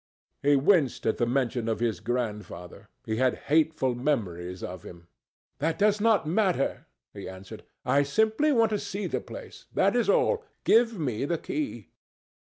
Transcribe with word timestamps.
He 0.41 0.55
winced 0.55 1.05
at 1.05 1.17
the 1.17 1.27
mention 1.27 1.69
of 1.69 1.79
his 1.79 1.99
grandfather. 1.99 2.87
He 3.05 3.17
had 3.17 3.35
hateful 3.53 3.93
memories 3.93 4.63
of 4.63 4.81
him. 4.81 5.05
"That 5.59 5.77
does 5.77 6.01
not 6.01 6.25
matter," 6.27 6.87
he 7.13 7.29
answered. 7.29 7.63
"I 7.85 8.01
simply 8.01 8.51
want 8.51 8.71
to 8.71 8.79
see 8.79 9.05
the 9.05 9.21
place—that 9.21 9.95
is 9.95 10.09
all. 10.09 10.43
Give 10.63 10.97
me 10.97 11.25
the 11.25 11.37
key." 11.37 11.89